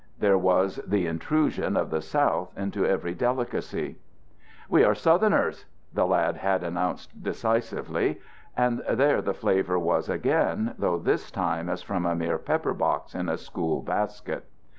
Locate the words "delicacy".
3.13-3.99